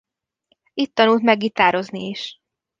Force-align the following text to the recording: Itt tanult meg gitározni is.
Itt 0.73 0.95
tanult 0.95 1.21
meg 1.21 1.37
gitározni 1.39 2.07
is. 2.07 2.39